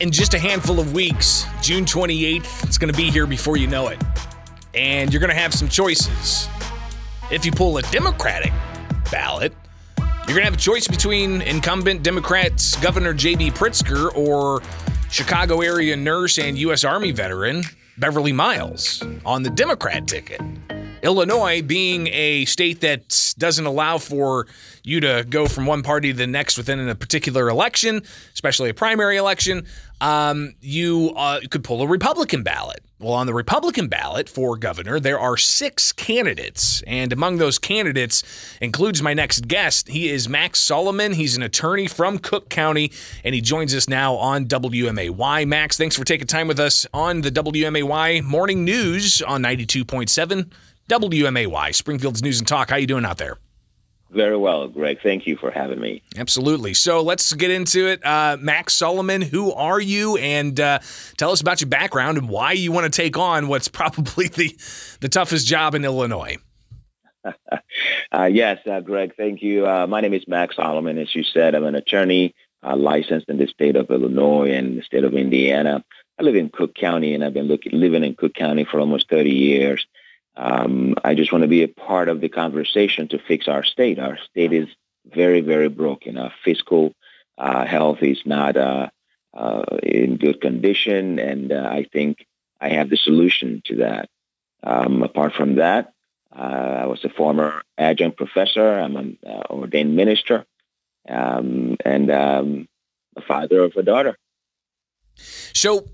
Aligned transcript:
in 0.00 0.10
just 0.10 0.34
a 0.34 0.38
handful 0.38 0.78
of 0.78 0.92
weeks, 0.92 1.46
June 1.62 1.84
28th, 1.84 2.64
it's 2.64 2.78
going 2.78 2.92
to 2.92 2.96
be 2.96 3.10
here 3.10 3.26
before 3.26 3.56
you 3.56 3.66
know 3.66 3.88
it. 3.88 4.02
And 4.74 5.12
you're 5.12 5.20
going 5.20 5.30
to 5.30 5.40
have 5.40 5.54
some 5.54 5.68
choices. 5.68 6.48
If 7.30 7.46
you 7.46 7.52
pull 7.52 7.78
a 7.78 7.82
Democratic 7.82 8.52
ballot, 9.10 9.54
you're 9.98 10.36
going 10.36 10.40
to 10.40 10.44
have 10.44 10.54
a 10.54 10.58
choice 10.58 10.86
between 10.86 11.40
incumbent 11.42 12.02
Democrats 12.02 12.76
Governor 12.76 13.14
J.B. 13.14 13.52
Pritzker 13.52 14.14
or 14.14 14.60
Chicago 15.10 15.62
area 15.62 15.96
nurse 15.96 16.38
and 16.38 16.58
U.S. 16.58 16.84
Army 16.84 17.12
veteran 17.12 17.62
Beverly 17.96 18.32
Miles 18.32 19.02
on 19.24 19.42
the 19.42 19.50
Democrat 19.50 20.06
ticket. 20.06 20.40
Illinois 21.06 21.62
being 21.62 22.08
a 22.08 22.44
state 22.46 22.80
that 22.80 23.34
doesn't 23.38 23.64
allow 23.64 23.96
for 23.96 24.48
you 24.82 24.98
to 25.00 25.24
go 25.28 25.46
from 25.46 25.64
one 25.64 25.84
party 25.84 26.10
to 26.10 26.18
the 26.18 26.26
next 26.26 26.58
within 26.58 26.86
a 26.88 26.96
particular 26.96 27.48
election, 27.48 28.02
especially 28.34 28.70
a 28.70 28.74
primary 28.74 29.16
election, 29.16 29.66
um, 30.00 30.54
you 30.60 31.12
uh, 31.16 31.40
could 31.48 31.62
pull 31.62 31.80
a 31.80 31.86
Republican 31.86 32.42
ballot. 32.42 32.80
Well, 32.98 33.12
on 33.12 33.26
the 33.26 33.34
Republican 33.34 33.88
ballot 33.88 34.28
for 34.28 34.56
governor, 34.56 34.98
there 34.98 35.20
are 35.20 35.36
six 35.36 35.92
candidates. 35.92 36.82
And 36.86 37.12
among 37.12 37.36
those 37.36 37.58
candidates 37.58 38.24
includes 38.60 39.00
my 39.00 39.14
next 39.14 39.46
guest. 39.46 39.88
He 39.88 40.08
is 40.08 40.28
Max 40.28 40.58
Solomon. 40.58 41.12
He's 41.12 41.36
an 41.36 41.42
attorney 41.42 41.86
from 41.86 42.18
Cook 42.18 42.48
County, 42.48 42.90
and 43.22 43.34
he 43.34 43.40
joins 43.40 43.74
us 43.74 43.88
now 43.88 44.14
on 44.14 44.46
WMAY. 44.46 45.46
Max, 45.46 45.76
thanks 45.76 45.94
for 45.94 46.04
taking 46.04 46.26
time 46.26 46.48
with 46.48 46.58
us 46.58 46.84
on 46.92 47.20
the 47.20 47.30
WMAY 47.30 48.24
Morning 48.24 48.64
News 48.64 49.22
on 49.22 49.42
92.7 49.42 50.50
WMAY, 50.88 51.74
Springfield's 51.74 52.22
News 52.22 52.38
and 52.38 52.46
Talk. 52.46 52.70
How 52.70 52.76
you 52.76 52.86
doing 52.86 53.04
out 53.04 53.18
there? 53.18 53.38
Very 54.10 54.36
well, 54.36 54.68
Greg. 54.68 55.00
Thank 55.02 55.26
you 55.26 55.36
for 55.36 55.50
having 55.50 55.80
me. 55.80 56.00
Absolutely. 56.16 56.74
So 56.74 57.02
let's 57.02 57.32
get 57.32 57.50
into 57.50 57.88
it. 57.88 58.04
Uh, 58.06 58.36
Max 58.40 58.72
Solomon, 58.74 59.20
who 59.20 59.52
are 59.52 59.80
you? 59.80 60.16
And 60.16 60.58
uh, 60.60 60.78
tell 61.16 61.32
us 61.32 61.40
about 61.40 61.60
your 61.60 61.68
background 61.68 62.16
and 62.16 62.28
why 62.28 62.52
you 62.52 62.70
want 62.70 62.90
to 62.92 62.96
take 62.96 63.18
on 63.18 63.48
what's 63.48 63.68
probably 63.76 64.28
the, 64.28 64.56
the 65.00 65.08
toughest 65.08 65.46
job 65.46 65.74
in 65.74 65.84
Illinois. 65.84 66.36
uh, 68.12 68.24
yes, 68.24 68.58
uh, 68.66 68.80
Greg, 68.80 69.14
thank 69.16 69.42
you. 69.42 69.66
Uh, 69.66 69.88
my 69.88 70.00
name 70.00 70.14
is 70.14 70.28
Max 70.28 70.54
Solomon. 70.54 70.98
As 70.98 71.12
you 71.12 71.24
said, 71.24 71.56
I'm 71.56 71.64
an 71.64 71.74
attorney 71.74 72.34
uh, 72.62 72.76
licensed 72.76 73.28
in 73.28 73.38
the 73.38 73.48
state 73.48 73.74
of 73.74 73.90
Illinois 73.90 74.52
and 74.52 74.78
the 74.78 74.82
state 74.82 75.02
of 75.02 75.14
Indiana. 75.14 75.84
I 76.18 76.22
live 76.22 76.36
in 76.36 76.48
Cook 76.48 76.74
County, 76.74 77.12
and 77.14 77.24
I've 77.24 77.34
been 77.34 77.48
looking, 77.48 77.78
living 77.78 78.04
in 78.04 78.14
Cook 78.14 78.34
County 78.34 78.64
for 78.64 78.78
almost 78.78 79.10
30 79.10 79.30
years. 79.30 79.86
Um, 80.36 80.94
I 81.02 81.14
just 81.14 81.32
want 81.32 81.42
to 81.42 81.48
be 81.48 81.62
a 81.62 81.68
part 81.68 82.08
of 82.08 82.20
the 82.20 82.28
conversation 82.28 83.08
to 83.08 83.18
fix 83.18 83.48
our 83.48 83.64
state. 83.64 83.98
Our 83.98 84.18
state 84.18 84.52
is 84.52 84.68
very, 85.06 85.40
very 85.40 85.68
broken. 85.68 86.18
Our 86.18 86.32
fiscal 86.44 86.92
uh, 87.38 87.64
health 87.64 88.02
is 88.02 88.20
not 88.26 88.56
uh, 88.56 88.88
uh, 89.34 89.64
in 89.82 90.16
good 90.16 90.40
condition, 90.40 91.18
and 91.18 91.52
uh, 91.52 91.68
I 91.70 91.86
think 91.92 92.26
I 92.60 92.70
have 92.70 92.90
the 92.90 92.96
solution 92.96 93.62
to 93.66 93.76
that. 93.76 94.08
Um, 94.62 95.02
apart 95.02 95.34
from 95.34 95.56
that, 95.56 95.92
uh, 96.34 96.82
I 96.82 96.86
was 96.86 97.04
a 97.04 97.08
former 97.08 97.62
adjunct 97.78 98.16
professor. 98.16 98.78
I'm 98.78 98.96
an 98.96 99.18
uh, 99.26 99.42
ordained 99.50 99.96
minister, 99.96 100.44
um, 101.08 101.76
and 101.84 102.10
um, 102.10 102.68
a 103.16 103.22
father 103.22 103.60
of 103.60 103.76
a 103.76 103.82
daughter. 103.82 104.16
So, 105.16 105.86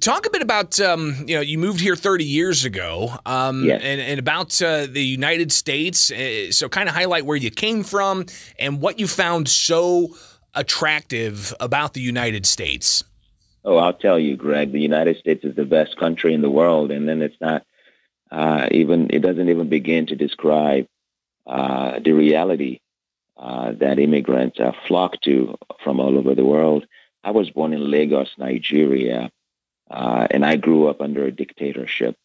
talk 0.00 0.26
a 0.26 0.30
bit 0.30 0.42
about 0.42 0.80
um, 0.80 1.24
you 1.26 1.34
know 1.34 1.40
you 1.40 1.58
moved 1.58 1.80
here 1.80 1.96
30 1.96 2.24
years 2.24 2.64
ago, 2.64 3.10
um, 3.26 3.64
yes. 3.64 3.80
and, 3.82 4.00
and 4.00 4.18
about 4.18 4.60
uh, 4.62 4.86
the 4.86 5.04
United 5.04 5.52
States. 5.52 6.10
Uh, 6.10 6.50
so, 6.50 6.68
kind 6.68 6.88
of 6.88 6.94
highlight 6.94 7.26
where 7.26 7.36
you 7.36 7.50
came 7.50 7.82
from 7.82 8.26
and 8.58 8.80
what 8.80 8.98
you 8.98 9.06
found 9.06 9.48
so 9.48 10.14
attractive 10.54 11.52
about 11.60 11.94
the 11.94 12.00
United 12.00 12.46
States. 12.46 13.04
Oh, 13.64 13.76
I'll 13.76 13.94
tell 13.94 14.18
you, 14.18 14.36
Greg. 14.36 14.72
The 14.72 14.80
United 14.80 15.18
States 15.18 15.44
is 15.44 15.54
the 15.54 15.64
best 15.64 15.96
country 15.98 16.34
in 16.34 16.42
the 16.42 16.50
world, 16.50 16.90
and 16.90 17.08
then 17.08 17.22
it's 17.22 17.40
not 17.40 17.64
uh, 18.30 18.68
even. 18.70 19.08
It 19.10 19.20
doesn't 19.20 19.48
even 19.48 19.68
begin 19.68 20.06
to 20.06 20.16
describe 20.16 20.86
uh, 21.46 21.98
the 22.02 22.12
reality 22.12 22.80
uh, 23.36 23.72
that 23.72 23.98
immigrants 23.98 24.58
flock 24.88 25.20
to 25.22 25.56
from 25.82 26.00
all 26.00 26.16
over 26.16 26.34
the 26.34 26.44
world 26.44 26.86
I 27.24 27.30
was 27.30 27.50
born 27.50 27.72
in 27.72 27.90
Lagos, 27.90 28.30
Nigeria, 28.36 29.30
uh, 29.90 30.26
and 30.30 30.44
I 30.44 30.56
grew 30.56 30.88
up 30.88 31.00
under 31.00 31.24
a 31.24 31.32
dictatorship. 31.32 32.16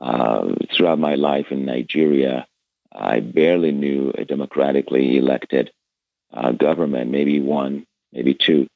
Uh, 0.00 0.54
throughout 0.74 0.98
my 0.98 1.14
life 1.14 1.52
in 1.52 1.64
Nigeria, 1.64 2.46
I 2.92 3.20
barely 3.20 3.70
knew 3.70 4.12
a 4.18 4.24
democratically 4.24 5.16
elected 5.16 5.70
uh, 6.32 6.50
government, 6.52 7.10
maybe 7.10 7.40
one, 7.40 7.86
maybe 8.12 8.34
two. 8.34 8.66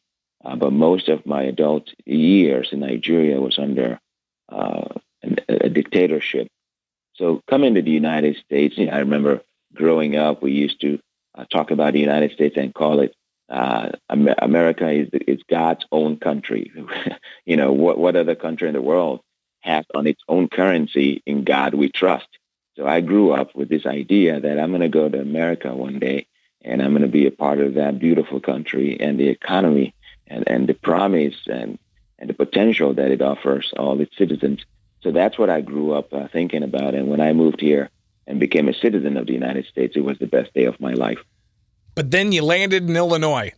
Uh, 0.45 0.55
but 0.55 0.73
most 0.73 1.09
of 1.09 1.27
my 1.27 1.43
adult 1.43 1.91
years 2.05 2.69
in 2.71 2.81
Nigeria 2.81 3.41
was 3.41 3.59
under 3.59 3.99
uh, 4.49 4.85
a, 5.25 5.67
a 5.67 5.69
dictatorship. 5.69 6.47
So 7.15 7.41
coming 7.49 7.75
to 7.75 7.83
the 7.83 7.91
United 7.91 8.37
States, 8.37 8.79
you 8.79 8.87
know, 8.87 8.93
I 8.93 8.99
remember 8.99 9.43
growing 9.75 10.17
up, 10.17 10.43
we 10.43 10.53
used 10.53 10.81
to 10.83 11.01
uh, 11.35 11.45
talk 11.47 11.71
about 11.73 11.95
the 11.95 12.01
United 12.01 12.33
States 12.33 12.57
and 12.57 12.73
call 12.73 13.01
it 13.01 13.15
uh, 13.49 13.91
America 14.09 14.91
is, 14.91 15.09
is 15.27 15.43
God's 15.49 15.85
own 15.93 16.17
country. 16.17 16.73
you 17.45 17.57
know, 17.57 17.73
what, 17.73 17.99
what 17.99 18.17
other 18.17 18.35
country 18.35 18.69
in 18.69 18.75
the 18.75 18.83
world 18.83 19.21
has 19.61 19.85
on 19.95 20.07
its 20.07 20.23
own 20.29 20.49
currency 20.49 21.23
in 21.27 21.45
God 21.45 21.75
we 21.75 21.91
trust? 21.91 22.29
So 22.77 22.87
I 22.87 23.01
grew 23.01 23.33
up 23.33 23.55
with 23.55 23.69
this 23.69 23.87
idea 23.87 24.41
that 24.41 24.59
I'm 24.59 24.71
going 24.71 24.83
to 24.83 24.89
go 24.89 25.09
to 25.09 25.21
America 25.21 25.75
one 25.75 25.99
day 25.99 26.27
and 26.63 26.83
I'm 26.83 26.91
going 26.91 27.03
to 27.03 27.09
be 27.09 27.27
a 27.27 27.31
part 27.31 27.61
of 27.61 27.75
that 27.75 27.99
beautiful 27.99 28.41
country 28.41 29.01
and 29.01 29.19
the 29.19 29.29
economy 29.29 29.95
and, 30.27 30.45
and 30.49 30.69
the 30.69 30.75
promise 30.75 31.37
and, 31.47 31.79
and 32.19 32.29
the 32.29 32.35
potential 32.35 32.95
that 32.95 33.11
it 33.11 33.23
offers 33.23 33.73
all 33.79 34.01
its 34.01 34.17
citizens. 34.19 34.65
So 35.03 35.13
that's 35.13 35.39
what 35.39 35.51
I 35.51 35.61
grew 35.61 35.93
up 35.93 36.13
uh, 36.13 36.27
thinking 36.29 36.65
about. 36.65 36.95
And 36.95 37.09
when 37.09 37.21
I 37.21 37.33
moved 37.33 37.61
here 37.61 37.91
and 38.27 38.41
became 38.41 38.69
a 38.69 38.75
citizen 38.75 39.17
of 39.17 39.27
the 39.27 39.33
United 39.33 39.67
States, 39.67 39.97
it 39.97 40.05
was 40.05 40.19
the 40.19 40.27
best 40.27 40.53
day 40.53 40.65
of 40.65 40.81
my 40.81 40.93
life 40.93 41.21
but 41.97 42.13
then 42.13 42.31
you 42.31 42.43
landed 42.43 42.89
in 42.89 42.95
Illinois. 42.95 43.51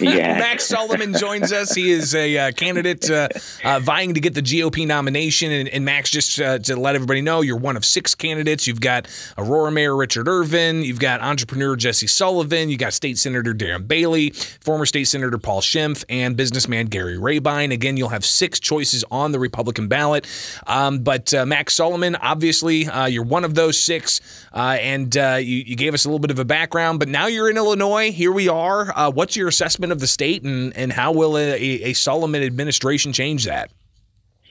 Yeah. 0.00 0.38
Max 0.38 0.66
Solomon 0.66 1.14
joins 1.14 1.52
us. 1.52 1.74
He 1.74 1.90
is 1.90 2.14
a 2.14 2.38
uh, 2.38 2.52
candidate 2.52 3.10
uh, 3.10 3.28
uh, 3.64 3.80
vying 3.80 4.14
to 4.14 4.20
get 4.20 4.34
the 4.34 4.42
GOP 4.42 4.86
nomination. 4.86 5.50
And, 5.50 5.68
and 5.68 5.84
Max, 5.84 6.10
just 6.10 6.40
uh, 6.40 6.58
to 6.60 6.76
let 6.76 6.94
everybody 6.94 7.20
know, 7.20 7.40
you're 7.40 7.56
one 7.56 7.76
of 7.76 7.84
six 7.84 8.14
candidates. 8.14 8.66
You've 8.66 8.80
got 8.80 9.08
Aurora 9.36 9.72
Mayor 9.72 9.96
Richard 9.96 10.28
Irvin. 10.28 10.82
You've 10.82 11.00
got 11.00 11.20
entrepreneur 11.20 11.76
Jesse 11.76 12.06
Sullivan. 12.06 12.68
You 12.70 12.76
got 12.76 12.92
State 12.92 13.18
Senator 13.18 13.54
Darren 13.54 13.86
Bailey, 13.86 14.30
former 14.60 14.86
State 14.86 15.04
Senator 15.04 15.38
Paul 15.38 15.60
Schimpf, 15.60 16.04
and 16.08 16.36
businessman 16.36 16.86
Gary 16.86 17.18
Rabine. 17.18 17.72
Again, 17.72 17.96
you'll 17.96 18.08
have 18.08 18.24
six 18.24 18.60
choices 18.60 19.04
on 19.10 19.32
the 19.32 19.38
Republican 19.38 19.88
ballot. 19.88 20.26
Um, 20.66 21.00
but 21.00 21.32
uh, 21.34 21.46
Max 21.46 21.74
Solomon, 21.74 22.16
obviously, 22.16 22.86
uh, 22.86 23.06
you're 23.06 23.24
one 23.24 23.44
of 23.44 23.54
those 23.54 23.78
six. 23.78 24.20
and 24.52 25.14
you, 25.14 25.40
you, 25.40 25.76
gave 25.76 25.94
us 25.94 26.04
a 26.04 26.08
little 26.08 26.18
bit 26.18 26.30
of 26.30 26.38
a 26.38 26.44
background, 26.44 26.98
but 26.98 27.08
now 27.08 27.26
you're 27.26 27.48
in 27.48 27.56
Illinois. 27.56 28.10
Here 28.10 28.32
we 28.32 28.48
are. 28.48 29.10
what's 29.12 29.36
your 29.36 29.48
assessment? 29.48 29.87
Of 29.92 30.00
the 30.00 30.06
state, 30.06 30.42
and, 30.42 30.76
and 30.76 30.92
how 30.92 31.12
will 31.12 31.36
a, 31.36 31.52
a 31.52 31.92
Solomon 31.92 32.42
administration 32.42 33.12
change 33.12 33.44
that? 33.44 33.70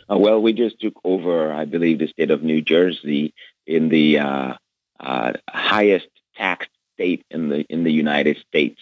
Uh, 0.10 0.18
well, 0.18 0.42
we 0.42 0.54
just 0.54 0.80
took 0.80 0.94
over, 1.04 1.52
I 1.52 1.66
believe, 1.66 2.00
the 2.00 2.08
state 2.08 2.32
of 2.32 2.44
New 2.44 2.62
Jersey 2.62 3.34
in 3.66 3.90
the 3.90 4.20
uh, 4.20 4.54
uh, 5.00 5.34
highest 5.50 6.08
tax 6.36 6.68
state 6.94 7.26
in 7.30 7.50
the 7.50 7.66
in 7.70 7.84
the 7.84 7.92
United 7.92 8.38
States. 8.48 8.80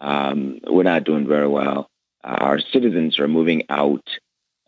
Um, 0.00 0.60
we're 0.66 0.82
not 0.82 1.04
doing 1.04 1.26
very 1.26 1.48
well. 1.48 1.88
our 2.22 2.58
citizens 2.58 3.18
are 3.18 3.28
moving 3.28 3.62
out 3.68 4.06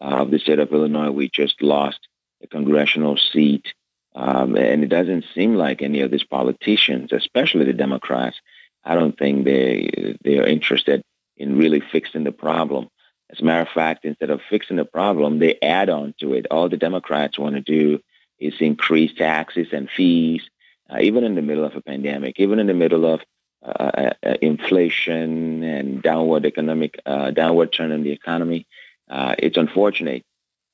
of 0.00 0.30
the 0.30 0.38
state 0.38 0.58
of 0.58 0.72
Illinois. 0.72 1.10
We 1.10 1.28
just 1.28 1.60
lost 1.60 1.98
a 2.42 2.46
congressional 2.46 3.16
seat. 3.16 3.66
Um, 4.14 4.56
and 4.56 4.82
it 4.82 4.88
doesn't 4.88 5.26
seem 5.34 5.54
like 5.54 5.82
any 5.82 6.00
of 6.00 6.10
these 6.10 6.24
politicians, 6.24 7.12
especially 7.12 7.66
the 7.66 7.72
Democrats, 7.72 8.40
I 8.84 8.94
don't 8.94 9.16
think 9.18 9.44
they 9.44 10.16
they 10.24 10.38
are 10.38 10.46
interested 10.46 11.02
in 11.38 11.56
really 11.56 11.80
fixing 11.80 12.24
the 12.24 12.32
problem. 12.32 12.88
As 13.30 13.40
a 13.40 13.44
matter 13.44 13.62
of 13.62 13.68
fact, 13.68 14.04
instead 14.04 14.30
of 14.30 14.40
fixing 14.48 14.76
the 14.76 14.84
problem, 14.84 15.38
they 15.38 15.58
add 15.60 15.90
on 15.90 16.14
to 16.20 16.34
it. 16.34 16.46
All 16.50 16.68
the 16.68 16.76
Democrats 16.76 17.38
want 17.38 17.54
to 17.56 17.60
do 17.60 18.00
is 18.38 18.54
increase 18.60 19.12
taxes 19.14 19.68
and 19.72 19.90
fees, 19.90 20.42
uh, 20.90 20.98
even 21.00 21.24
in 21.24 21.34
the 21.34 21.42
middle 21.42 21.64
of 21.64 21.76
a 21.76 21.82
pandemic, 21.82 22.38
even 22.40 22.58
in 22.58 22.66
the 22.66 22.74
middle 22.74 23.04
of 23.04 23.20
uh, 23.60 24.12
uh, 24.24 24.34
inflation 24.40 25.62
and 25.62 26.00
downward 26.02 26.46
economic, 26.46 27.00
uh, 27.04 27.30
downward 27.32 27.72
turn 27.72 27.90
in 27.90 28.02
the 28.02 28.12
economy. 28.12 28.66
Uh, 29.10 29.34
it's 29.38 29.56
unfortunate. 29.56 30.24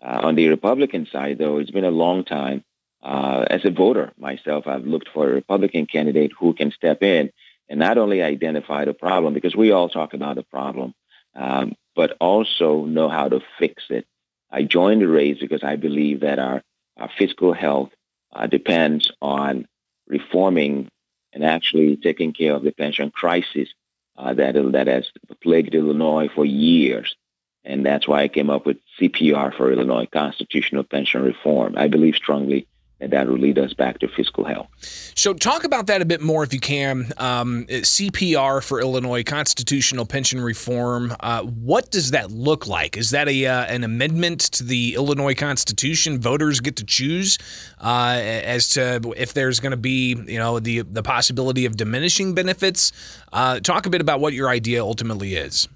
Uh, 0.02 0.20
on 0.22 0.34
the 0.34 0.48
Republican 0.48 1.06
side, 1.06 1.38
though, 1.38 1.58
it's 1.58 1.70
been 1.70 1.84
a 1.84 1.90
long 1.90 2.24
time. 2.24 2.62
as 3.02 3.64
a 3.64 3.70
voter 3.70 4.12
myself, 4.18 4.66
I've 4.66 4.86
looked 4.86 5.08
for 5.08 5.28
a 5.28 5.34
Republican 5.34 5.86
candidate 5.86 6.32
who 6.38 6.52
can 6.52 6.70
step 6.72 7.02
in 7.02 7.30
and 7.68 7.80
not 7.80 7.98
only 7.98 8.22
identify 8.22 8.84
the 8.84 8.94
problem, 8.94 9.34
because 9.34 9.56
we 9.56 9.72
all 9.72 9.88
talk 9.88 10.14
about 10.14 10.36
the 10.36 10.42
problem, 10.42 10.94
um, 11.34 11.74
but 11.96 12.16
also 12.20 12.84
know 12.84 13.08
how 13.08 13.28
to 13.28 13.40
fix 13.58 13.84
it. 13.90 14.06
I 14.50 14.62
joined 14.62 15.02
the 15.02 15.08
race 15.08 15.38
because 15.40 15.64
I 15.64 15.76
believe 15.76 16.20
that 16.20 16.38
our, 16.38 16.62
our 16.98 17.10
fiscal 17.18 17.52
health 17.52 17.90
uh, 18.32 18.46
depends 18.46 19.10
on 19.20 19.66
reforming 20.06 20.88
and 21.32 21.44
actually 21.44 21.96
taking 21.96 22.32
care 22.32 22.54
of 22.54 22.62
the 22.62 22.72
pension 22.72 23.10
crisis 23.10 23.68
uh, 24.16 24.34
that, 24.34 24.54
that 24.72 24.86
has 24.86 25.10
plagued 25.42 25.74
Illinois 25.74 26.28
for 26.34 26.44
years. 26.44 27.16
And 27.64 27.84
that's 27.84 28.06
why 28.06 28.22
I 28.22 28.28
came 28.28 28.50
up 28.50 28.66
with 28.66 28.76
CPR 29.00 29.56
for 29.56 29.72
Illinois, 29.72 30.06
Constitutional 30.06 30.84
Pension 30.84 31.22
Reform. 31.22 31.74
I 31.76 31.88
believe 31.88 32.14
strongly 32.14 32.68
and 33.00 33.12
that 33.12 33.28
will 33.28 33.38
lead 33.38 33.58
us 33.58 33.72
back 33.72 33.98
to 33.98 34.08
fiscal 34.08 34.44
health. 34.44 34.68
So, 35.14 35.34
talk 35.34 35.64
about 35.64 35.86
that 35.88 36.00
a 36.00 36.04
bit 36.04 36.20
more 36.20 36.42
if 36.44 36.54
you 36.54 36.60
can. 36.60 37.12
Um, 37.18 37.66
CPR 37.66 38.62
for 38.62 38.80
Illinois, 38.80 39.22
constitutional 39.22 40.06
pension 40.06 40.40
reform. 40.40 41.14
Uh, 41.20 41.42
what 41.42 41.90
does 41.90 42.12
that 42.12 42.30
look 42.30 42.66
like? 42.66 42.96
Is 42.96 43.10
that 43.10 43.28
a 43.28 43.46
uh, 43.46 43.64
an 43.64 43.84
amendment 43.84 44.40
to 44.52 44.64
the 44.64 44.94
Illinois 44.94 45.34
Constitution? 45.34 46.20
Voters 46.20 46.60
get 46.60 46.76
to 46.76 46.84
choose 46.84 47.38
uh, 47.80 48.20
as 48.22 48.70
to 48.70 49.14
if 49.16 49.34
there's 49.34 49.60
going 49.60 49.72
to 49.72 49.76
be, 49.76 50.14
you 50.26 50.38
know, 50.38 50.58
the 50.58 50.80
the 50.80 51.02
possibility 51.02 51.66
of 51.66 51.76
diminishing 51.76 52.34
benefits. 52.34 52.92
Uh, 53.32 53.60
talk 53.60 53.86
a 53.86 53.90
bit 53.90 54.00
about 54.00 54.20
what 54.20 54.32
your 54.32 54.48
idea 54.48 54.82
ultimately 54.82 55.34
is. 55.34 55.68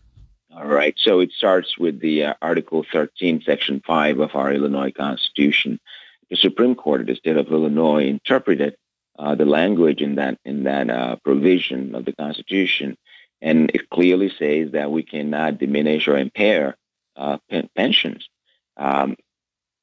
All 0.55 0.67
right. 0.67 0.94
So 0.99 1.21
it 1.21 1.31
starts 1.32 1.79
with 1.79 2.00
the 2.00 2.25
uh, 2.25 2.35
Article 2.43 2.85
13, 2.91 3.43
Section 3.43 3.81
5 3.87 4.19
of 4.19 4.35
our 4.35 4.53
Illinois 4.53 4.91
Constitution 4.91 5.79
the 6.30 6.36
Supreme 6.36 6.75
Court 6.75 7.00
of 7.00 7.06
the 7.06 7.16
state 7.16 7.36
of 7.36 7.48
Illinois 7.48 8.06
interpreted 8.06 8.76
uh, 9.19 9.34
the 9.34 9.44
language 9.44 10.00
in 10.00 10.16
that 10.16 10.38
in 10.44 10.64
that 10.64 10.90
uh, 10.90 11.16
provision 11.25 11.94
of 11.94 12.04
the 12.04 12.12
Constitution, 12.12 12.96
and 13.40 13.70
it 13.75 13.90
clearly 13.90 14.30
says 14.38 14.72
that 14.72 14.92
we 14.92 15.02
cannot 15.02 15.58
diminish 15.58 16.06
or 16.06 16.16
impair 16.16 16.76
uh, 17.16 17.38
pensions. 17.76 18.28
Um, 18.76 19.16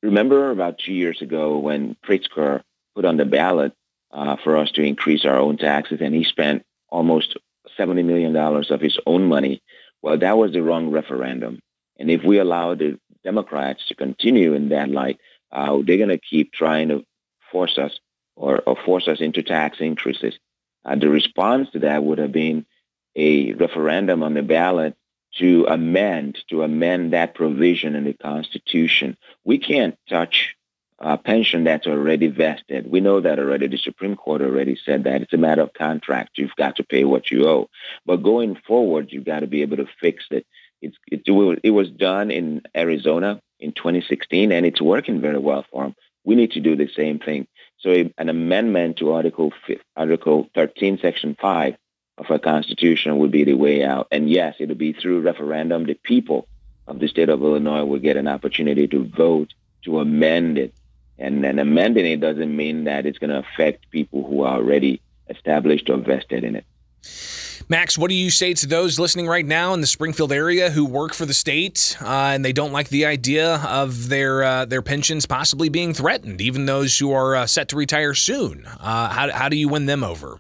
remember 0.02 0.52
about 0.52 0.78
two 0.78 0.94
years 0.94 1.22
ago 1.22 1.58
when 1.58 1.98
Pritzker 2.06 2.62
put 2.96 3.06
on 3.06 3.18
the 3.18 3.26
ballot 3.26 3.74
uh, 4.12 4.38
for 4.42 4.56
us 4.56 4.72
to 4.72 4.84
increase 4.84 5.26
our 5.26 5.38
own 5.38 5.58
taxes, 5.58 6.00
and 6.02 6.16
he 6.16 6.24
spent 6.24 6.64
almost 6.90 7.38
seventy 7.76 8.04
million 8.04 8.32
dollars 8.32 8.72
of 8.72 8.80
his 8.80 8.98
own 9.06 9.26
money. 9.26 9.62
Well, 10.02 10.18
that 10.20 10.38
was 10.38 10.54
the 10.54 10.62
wrong 10.62 10.92
referendum, 10.92 11.60
and 12.00 12.10
if 12.10 12.24
we 12.24 12.38
allow 12.38 12.76
the 12.76 12.98
Democrats 13.24 13.88
to 13.88 13.96
continue 13.96 14.54
in 14.54 14.70
that 14.70 14.90
light, 14.90 15.20
uh, 15.56 15.78
they're 15.86 15.98
going 15.98 16.10
to 16.10 16.18
keep 16.18 16.52
trying 16.52 16.90
to 16.90 17.06
force 17.52 17.78
us 17.78 17.98
or, 18.36 18.62
or 18.68 18.76
force 18.86 19.08
us 19.08 19.22
into 19.22 19.42
tax 19.42 19.78
increases. 19.80 20.38
Uh, 20.84 20.96
the 20.96 21.10
response 21.10 21.70
to 21.72 21.80
that 21.80 22.04
would 22.04 22.18
have 22.18 22.34
been 22.34 22.66
a 23.16 23.54
referendum 23.54 24.22
on 24.22 24.34
the 24.34 24.44
ballot 24.44 24.96
to 25.38 25.66
amend 25.68 26.38
to 26.50 26.64
amend 26.64 27.14
that 27.14 27.36
provision 27.36 27.96
in 27.96 28.04
the 28.04 28.14
Constitution. 28.14 29.18
We 29.44 29.58
can't 29.58 29.98
touch 30.10 30.56
a 31.00 31.18
pension 31.18 31.64
that's 31.64 31.88
already 31.88 32.28
vested. 32.28 32.90
We 32.90 33.02
know 33.02 33.20
that 33.22 33.40
already. 33.40 33.68
The 33.68 33.78
Supreme 33.78 34.16
Court 34.16 34.42
already 34.42 34.78
said 34.86 35.04
that 35.04 35.22
it's 35.22 35.34
a 35.34 35.38
matter 35.38 35.62
of 35.62 35.74
contract. 35.74 36.38
You've 36.38 36.56
got 36.56 36.78
to 36.78 36.84
pay 36.84 37.04
what 37.04 37.32
you 37.32 37.48
owe. 37.48 37.70
But 38.06 38.24
going 38.24 38.56
forward, 38.68 39.12
you've 39.12 39.26
got 39.26 39.42
to 39.42 39.48
be 39.48 39.62
able 39.62 39.78
to 39.78 39.88
fix 40.00 40.26
it. 40.32 40.46
It's, 40.86 40.98
it, 41.08 41.60
it 41.64 41.72
was 41.72 41.90
done 41.90 42.32
in 42.32 42.62
Arizona 42.76 43.42
in 43.60 43.72
2016, 43.72 44.52
and 44.52 44.66
it's 44.66 44.82
working 44.82 45.22
very 45.22 45.40
well 45.40 45.66
for 45.72 45.84
them. 45.84 45.96
We 46.24 46.36
need 46.36 46.52
to 46.52 46.60
do 46.60 46.76
the 46.76 46.88
same 46.88 47.20
thing. 47.20 47.48
So 47.80 48.10
an 48.18 48.30
amendment 48.30 48.98
to 48.98 49.14
Article 49.14 49.52
5, 49.68 49.78
Article 49.96 50.50
13, 50.56 51.00
Section 51.00 51.36
5 51.40 51.76
of 52.18 52.32
our 52.32 52.40
Constitution 52.40 53.18
would 53.20 53.32
be 53.32 53.44
the 53.44 53.54
way 53.54 53.84
out. 53.84 54.08
And 54.12 54.30
yes, 54.30 54.56
it'll 54.60 54.76
be 54.76 54.94
through 54.94 55.22
referendum. 55.22 55.86
The 55.86 55.96
people 55.96 56.48
of 56.88 57.00
the 57.00 57.08
state 57.08 57.30
of 57.30 57.42
Illinois 57.42 57.84
will 57.84 58.00
get 58.00 58.18
an 58.18 58.28
opportunity 58.28 58.88
to 58.88 59.06
vote 59.06 59.54
to 59.84 60.00
amend 60.00 60.58
it. 60.58 60.74
And 61.18 61.44
then 61.44 61.60
amending 61.60 62.06
it 62.06 62.20
doesn't 62.20 62.56
mean 62.56 62.86
that 62.86 63.06
it's 63.06 63.20
going 63.20 63.30
to 63.30 63.40
affect 63.40 63.90
people 63.90 64.28
who 64.28 64.44
are 64.44 64.58
already 64.58 65.02
established 65.30 65.90
or 65.90 65.98
vested 65.98 66.44
in 66.44 66.56
it. 66.56 66.66
Max, 67.68 67.98
what 67.98 68.10
do 68.10 68.16
you 68.16 68.30
say 68.30 68.54
to 68.54 68.68
those 68.68 69.00
listening 69.00 69.26
right 69.26 69.46
now 69.46 69.74
in 69.74 69.82
the 69.82 69.88
Springfield 69.88 70.32
area 70.32 70.70
who 70.70 70.86
work 70.86 71.16
for 71.16 71.26
the 71.26 71.34
state 71.34 71.98
uh, 72.00 72.06
and 72.06 72.46
they 72.46 72.54
don't 72.54 72.72
like 72.72 72.90
the 72.90 73.08
idea 73.08 73.56
of 73.56 74.08
their 74.08 74.44
uh, 74.44 74.66
their 74.66 74.84
pensions 74.84 75.26
possibly 75.26 75.68
being 75.68 75.92
threatened, 75.92 76.42
even 76.42 76.68
those 76.68 77.00
who 77.00 77.12
are 77.12 77.36
uh, 77.36 77.48
set 77.48 77.70
to 77.70 77.76
retire 77.76 78.14
soon? 78.14 78.68
Uh, 78.68 79.10
how, 79.10 79.32
how 79.32 79.50
do 79.50 79.58
you 79.58 79.68
win 79.68 79.88
them 79.88 80.04
over? 80.04 80.40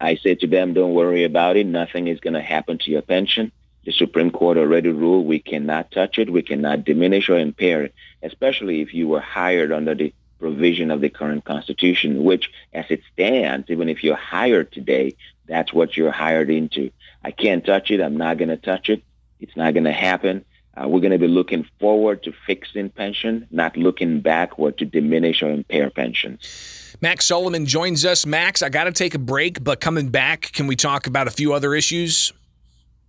I 0.00 0.16
say 0.16 0.34
to 0.34 0.48
them, 0.48 0.74
don't 0.74 0.94
worry 0.94 1.22
about 1.22 1.56
it. 1.56 1.66
Nothing 1.66 2.08
is 2.08 2.18
going 2.18 2.34
to 2.34 2.42
happen 2.42 2.78
to 2.78 2.90
your 2.90 3.02
pension. 3.02 3.52
The 3.84 3.92
Supreme 3.92 4.32
Court 4.32 4.58
already 4.58 4.88
ruled 4.88 5.24
we 5.24 5.38
cannot 5.38 5.92
touch 5.92 6.18
it. 6.18 6.32
We 6.32 6.42
cannot 6.42 6.84
diminish 6.84 7.28
or 7.28 7.38
impair 7.38 7.84
it, 7.84 7.94
especially 8.24 8.80
if 8.80 8.92
you 8.92 9.06
were 9.06 9.20
hired 9.20 9.70
under 9.70 9.94
the 9.94 10.12
provision 10.40 10.90
of 10.90 11.00
the 11.00 11.10
current 11.10 11.44
Constitution, 11.44 12.24
which, 12.24 12.50
as 12.72 12.86
it 12.90 13.02
stands, 13.12 13.70
even 13.70 13.88
if 13.88 14.02
you're 14.02 14.16
hired 14.16 14.72
today, 14.72 15.14
that's 15.48 15.72
what 15.72 15.96
you're 15.96 16.10
hired 16.10 16.50
into. 16.50 16.90
I 17.22 17.30
can't 17.30 17.64
touch 17.64 17.90
it. 17.90 18.00
I'm 18.00 18.16
not 18.16 18.38
going 18.38 18.48
to 18.48 18.56
touch 18.56 18.88
it. 18.88 19.02
It's 19.40 19.56
not 19.56 19.74
going 19.74 19.84
to 19.84 19.92
happen. 19.92 20.44
Uh, 20.76 20.88
we're 20.88 21.00
going 21.00 21.12
to 21.12 21.18
be 21.18 21.28
looking 21.28 21.66
forward 21.80 22.22
to 22.24 22.32
fixing 22.46 22.90
pension, 22.90 23.46
not 23.50 23.76
looking 23.76 24.20
backward 24.20 24.76
to 24.78 24.84
diminish 24.84 25.42
or 25.42 25.50
impair 25.50 25.88
pensions. 25.88 26.96
Max 27.00 27.24
Solomon 27.24 27.64
joins 27.64 28.04
us. 28.04 28.26
Max, 28.26 28.62
I 28.62 28.68
got 28.68 28.84
to 28.84 28.92
take 28.92 29.14
a 29.14 29.18
break, 29.18 29.62
but 29.62 29.80
coming 29.80 30.08
back, 30.08 30.52
can 30.52 30.66
we 30.66 30.76
talk 30.76 31.06
about 31.06 31.28
a 31.28 31.30
few 31.30 31.54
other 31.54 31.74
issues? 31.74 32.32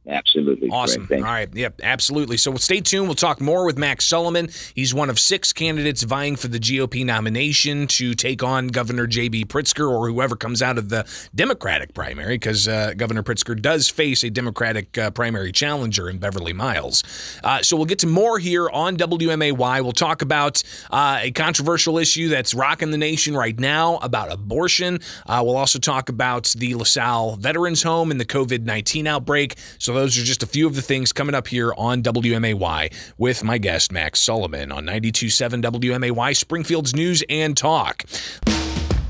Absolutely. 0.07 0.69
Awesome. 0.69 1.07
All 1.11 1.19
right. 1.19 1.53
Yep, 1.53 1.81
absolutely. 1.83 2.37
So 2.37 2.55
stay 2.55 2.79
tuned. 2.79 3.07
We'll 3.07 3.15
talk 3.15 3.41
more 3.41 3.65
with 3.65 3.77
Max 3.77 4.05
Solomon. 4.05 4.49
He's 4.73 4.93
one 4.93 5.09
of 5.09 5.19
six 5.19 5.51
candidates 5.51 6.03
vying 6.03 6.37
for 6.37 6.47
the 6.47 6.59
GOP 6.59 7.05
nomination 7.05 7.87
to 7.87 8.13
take 8.13 8.41
on 8.41 8.67
Governor 8.67 9.05
J.B. 9.05 9.45
Pritzker 9.45 9.89
or 9.89 10.07
whoever 10.07 10.37
comes 10.37 10.61
out 10.61 10.77
of 10.77 10.87
the 10.89 11.05
Democratic 11.35 11.93
primary, 11.93 12.35
because 12.35 12.67
uh, 12.67 12.93
Governor 12.95 13.21
Pritzker 13.21 13.61
does 13.61 13.89
face 13.89 14.23
a 14.23 14.29
Democratic 14.29 14.97
uh, 14.97 15.11
primary 15.11 15.51
challenger 15.51 16.09
in 16.09 16.19
Beverly 16.19 16.53
Miles. 16.53 17.03
Uh, 17.43 17.61
so 17.61 17.75
we'll 17.75 17.85
get 17.85 17.99
to 17.99 18.07
more 18.07 18.39
here 18.39 18.69
on 18.69 18.95
WMAY. 18.95 19.57
We'll 19.57 19.91
talk 19.91 20.21
about 20.21 20.63
uh, 20.89 21.19
a 21.21 21.31
controversial 21.31 21.97
issue 21.97 22.29
that's 22.29 22.53
rocking 22.53 22.91
the 22.91 22.97
nation 22.97 23.35
right 23.35 23.59
now 23.59 23.97
about 23.97 24.31
abortion. 24.31 24.99
Uh, 25.25 25.41
we'll 25.43 25.57
also 25.57 25.79
talk 25.79 26.07
about 26.07 26.53
the 26.57 26.75
LaSalle 26.75 27.35
Veterans 27.35 27.83
Home 27.83 28.11
and 28.11 28.21
the 28.21 28.25
COVID 28.25 28.63
19 28.63 29.05
outbreak. 29.07 29.55
So 29.79 29.96
those 29.97 30.17
are 30.17 30.23
just 30.23 30.43
a 30.43 30.47
few 30.47 30.67
of 30.67 30.75
the 30.75 30.81
things 30.81 31.11
coming 31.11 31.33
up 31.33 31.47
here 31.47 31.73
on 31.75 32.03
WMAY 32.03 32.93
with 33.17 33.43
my 33.43 33.57
guest, 33.57 33.91
Max 33.91 34.19
Solomon, 34.19 34.71
on 34.71 34.85
92.7 34.85 35.63
WMAY, 35.63 36.35
Springfield's 36.35 36.95
News 36.95 37.23
and 37.29 37.57
Talk. 37.57 38.03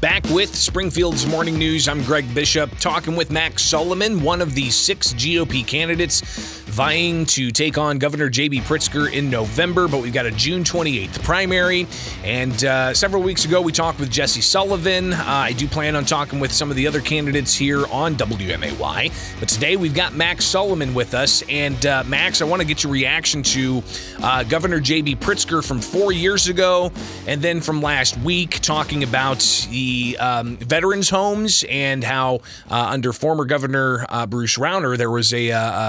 Back 0.02 0.26
with 0.30 0.56
Springfield's 0.56 1.26
Morning 1.26 1.58
News, 1.58 1.88
I'm 1.88 2.04
Greg 2.04 2.32
Bishop, 2.36 2.70
talking 2.78 3.16
with 3.16 3.32
Max 3.32 3.64
Solomon, 3.64 4.22
one 4.22 4.44
of 4.44 4.54
the 4.54 4.70
six 4.70 5.12
GOP 5.14 5.66
candidates 5.66 6.22
vying 6.68 7.26
to 7.26 7.50
take 7.50 7.80
on 7.80 7.98
Governor 7.98 8.30
J.B. 8.30 8.60
Pritzker 8.60 9.12
in 9.12 9.32
November, 9.32 9.88
but 9.88 10.04
we've 10.04 10.14
got 10.14 10.28
a 10.28 10.32
June 10.32 10.64
28th 10.64 11.24
primary. 11.24 11.88
And 12.24 12.64
uh, 12.64 12.94
several 12.94 13.24
weeks 13.24 13.46
ago, 13.46 13.60
we 13.60 13.72
talked 13.72 14.00
with 14.00 14.12
Jesse 14.12 14.42
Sullivan. 14.42 15.14
Uh, 15.14 15.24
I 15.26 15.54
do 15.54 15.68
plan 15.68 15.96
on 15.96 16.06
talking 16.06 16.40
with 16.40 16.52
some 16.52 16.70
of 16.70 16.76
the 16.76 16.86
other 16.86 17.02
candidates 17.02 17.56
here 17.56 17.88
on 17.88 18.16
WMAY. 18.16 19.40
But 19.40 19.50
today, 19.50 19.78
we've 19.78 19.96
got 19.96 20.14
Max 20.14 20.46
Solomon 20.46 20.94
with 20.94 21.16
us. 21.16 21.44
And 21.50 21.84
uh, 21.88 22.04
Max, 22.06 22.44
I 22.44 22.46
want 22.46 22.62
to 22.62 22.68
get 22.68 22.84
your 22.84 22.92
reaction 22.92 23.42
to 23.42 23.82
uh, 24.22 24.44
Governor 24.44 24.80
J.B. 24.80 25.16
Pritzker 25.16 25.66
from 25.66 25.82
four 25.82 26.12
years 26.12 26.48
ago 26.48 26.92
and 27.26 27.42
then 27.42 27.60
from 27.62 27.82
last 27.82 28.18
week, 28.20 28.60
talking 28.60 29.02
about 29.02 29.40
the 29.72 29.87
um, 30.20 30.58
veterans' 30.58 31.10
homes 31.10 31.64
and 31.70 32.04
how 32.04 32.42
uh, 32.70 32.88
under 32.90 33.14
former 33.14 33.46
Governor 33.46 34.06
uh, 34.10 34.26
Bruce 34.26 34.58
Rauner, 34.58 34.98
there 34.98 35.12
was 35.12 35.34
a 35.34 35.48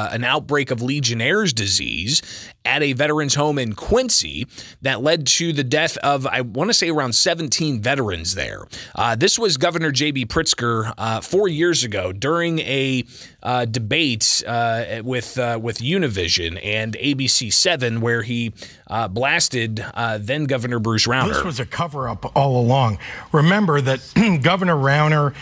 an 0.09 0.25
outbreak 0.25 0.71
of 0.71 0.81
Legionnaire's 0.83 1.52
disease 1.52 2.23
at 2.69 2.83
a 2.83 2.93
veterans 2.93 3.35
home 3.35 3.59
in 3.59 3.75
Quincy 3.75 4.47
that 4.83 5.02
led 5.02 5.26
to 5.26 5.52
the 5.55 5.64
death 5.64 5.97
of, 5.99 6.26
I 6.26 6.43
want 6.43 6.69
to 6.69 6.75
say, 6.75 6.90
around 6.90 7.14
17 7.14 7.81
veterans 7.81 8.35
there. 8.35 8.67
Uh, 8.95 9.17
this 9.17 9.38
was 9.38 9.57
Governor 9.57 9.90
J.B. 9.90 10.26
Pritzker 10.26 10.93
uh, 10.99 11.21
four 11.23 11.49
years 11.49 11.83
ago 11.83 12.12
during 12.12 12.59
a 12.61 13.05
uh, 13.43 13.64
debate 13.64 14.43
uh, 14.47 15.00
with 15.02 15.38
uh, 15.38 15.59
with 15.62 15.78
Univision 15.78 16.61
and 16.62 16.95
ABC 16.99 17.52
Seven, 17.52 18.00
where 18.00 18.23
he 18.23 18.52
uh, 18.88 19.09
blasted 19.09 19.85
then 20.21 20.45
Governor 20.45 20.78
Bruce 20.78 21.07
Rauner. 21.07 21.28
This 21.28 21.45
was 21.45 21.61
a 21.61 21.66
cover 21.66 22.09
up 22.09 22.37
all 22.37 22.61
along. 22.61 22.99
Remember 23.33 23.80
that 23.80 24.00
Governor 24.42 24.76
Rauner 24.76 25.35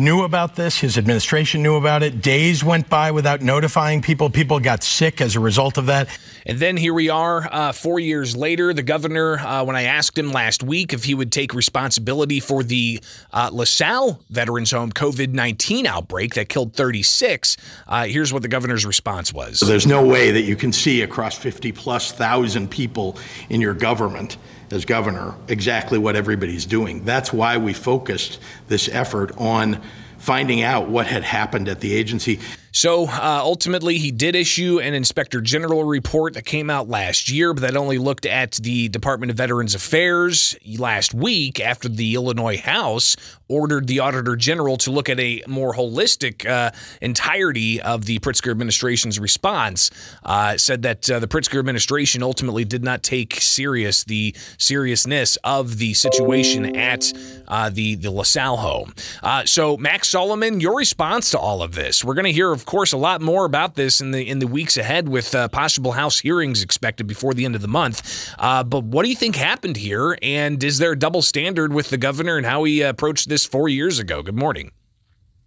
knew 0.00 0.22
about 0.22 0.56
this. 0.56 0.78
His 0.78 0.98
administration 0.98 1.62
knew 1.62 1.76
about 1.76 2.02
it. 2.02 2.20
Days 2.20 2.64
went 2.64 2.88
by 2.88 3.10
without 3.10 3.42
notifying 3.42 4.02
people. 4.02 4.30
People 4.30 4.58
got 4.58 4.82
sick 4.82 5.20
as 5.20 5.36
a 5.36 5.40
result 5.40 5.78
of 5.78 5.86
that. 5.86 6.08
And 6.46 6.58
then 6.58 6.76
here 6.76 6.94
we 6.94 7.10
are, 7.10 7.48
uh, 7.52 7.72
four 7.72 8.00
years 8.00 8.34
later. 8.34 8.72
The 8.72 8.82
governor, 8.82 9.38
uh, 9.38 9.62
when 9.64 9.76
I 9.76 9.82
asked 9.82 10.18
him 10.18 10.32
last 10.32 10.62
week 10.62 10.92
if 10.92 11.04
he 11.04 11.14
would 11.14 11.30
take 11.30 11.54
responsibility 11.54 12.40
for 12.40 12.64
the 12.64 13.00
uh, 13.32 13.50
LaSalle 13.52 14.18
Veterans 14.30 14.70
Home 14.72 14.90
COVID 14.90 15.32
19 15.32 15.86
outbreak 15.86 16.34
that 16.34 16.48
killed 16.48 16.74
36, 16.74 17.56
uh, 17.86 18.06
here's 18.06 18.32
what 18.32 18.42
the 18.42 18.48
governor's 18.48 18.86
response 18.86 19.32
was. 19.32 19.60
There's 19.60 19.86
no 19.86 20.04
way 20.04 20.30
that 20.30 20.42
you 20.42 20.56
can 20.56 20.72
see 20.72 21.02
across 21.02 21.36
50 21.36 21.72
plus 21.72 22.10
thousand 22.10 22.70
people 22.70 23.18
in 23.50 23.60
your 23.60 23.74
government 23.74 24.38
as 24.72 24.84
governor 24.84 25.34
exactly 25.48 25.98
what 25.98 26.16
everybody's 26.16 26.66
doing. 26.66 27.04
That's 27.04 27.32
why 27.32 27.58
we 27.58 27.72
focused 27.72 28.38
this 28.68 28.88
effort 28.88 29.32
on 29.36 29.82
finding 30.20 30.62
out 30.62 30.88
what 30.88 31.06
had 31.06 31.24
happened 31.24 31.68
at 31.68 31.80
the 31.80 31.94
agency. 31.94 32.38
So 32.72 33.06
uh, 33.06 33.40
ultimately, 33.42 33.98
he 33.98 34.12
did 34.12 34.36
issue 34.36 34.78
an 34.78 34.94
inspector 34.94 35.40
general 35.40 35.82
report 35.82 36.34
that 36.34 36.44
came 36.44 36.70
out 36.70 36.88
last 36.88 37.28
year, 37.28 37.52
but 37.52 37.62
that 37.62 37.76
only 37.76 37.98
looked 37.98 38.26
at 38.26 38.52
the 38.52 38.88
Department 38.88 39.30
of 39.30 39.36
Veterans 39.36 39.74
Affairs 39.74 40.56
last 40.78 41.12
week 41.12 41.58
after 41.58 41.88
the 41.88 42.14
Illinois 42.14 42.58
House 42.58 43.16
ordered 43.48 43.88
the 43.88 43.98
auditor 43.98 44.36
general 44.36 44.76
to 44.76 44.92
look 44.92 45.08
at 45.08 45.18
a 45.18 45.42
more 45.48 45.74
holistic 45.74 46.48
uh, 46.48 46.70
entirety 47.00 47.82
of 47.82 48.04
the 48.04 48.20
Pritzker 48.20 48.52
administration's 48.52 49.18
response. 49.18 49.90
Uh, 50.22 50.56
said 50.56 50.82
that 50.82 51.10
uh, 51.10 51.18
the 51.18 51.26
Pritzker 51.26 51.58
administration 51.58 52.22
ultimately 52.22 52.64
did 52.64 52.84
not 52.84 53.02
take 53.02 53.34
serious 53.34 54.04
the 54.04 54.34
seriousness 54.58 55.36
of 55.42 55.78
the 55.78 55.92
situation 55.94 56.76
at 56.76 57.12
uh, 57.48 57.68
the 57.68 57.96
the 57.96 58.10
LaSalle 58.10 58.58
home. 58.58 58.94
Uh, 59.24 59.44
so, 59.44 59.76
Max 59.76 60.09
Solomon, 60.10 60.58
your 60.60 60.76
response 60.76 61.30
to 61.30 61.38
all 61.38 61.62
of 61.62 61.76
this? 61.76 62.04
We're 62.04 62.14
going 62.14 62.24
to 62.24 62.32
hear 62.32 62.50
of 62.50 62.66
course, 62.66 62.92
a 62.92 62.96
lot 62.96 63.20
more 63.20 63.44
about 63.44 63.76
this 63.76 64.00
in 64.00 64.10
the 64.10 64.28
in 64.28 64.40
the 64.40 64.48
weeks 64.48 64.76
ahead 64.76 65.08
with 65.08 65.32
uh, 65.36 65.46
possible 65.46 65.92
House 65.92 66.18
hearings 66.18 66.64
expected 66.64 67.06
before 67.06 67.32
the 67.32 67.44
end 67.44 67.54
of 67.54 67.62
the 67.62 67.68
month. 67.68 68.28
Uh, 68.36 68.64
but 68.64 68.82
what 68.82 69.04
do 69.04 69.08
you 69.08 69.14
think 69.14 69.36
happened 69.36 69.76
here? 69.76 70.18
And 70.20 70.64
is 70.64 70.78
there 70.78 70.90
a 70.90 70.98
double 70.98 71.22
standard 71.22 71.72
with 71.72 71.90
the 71.90 71.96
governor 71.96 72.36
and 72.36 72.44
how 72.44 72.64
he 72.64 72.82
approached 72.82 73.28
this 73.28 73.46
four 73.46 73.68
years 73.68 74.00
ago? 74.00 74.20
Good 74.20 74.34
morning. 74.34 74.72